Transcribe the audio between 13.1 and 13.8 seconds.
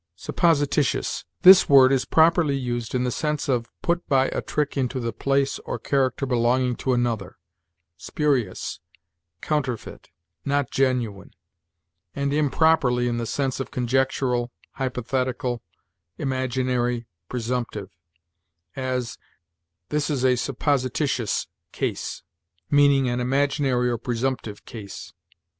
the sense of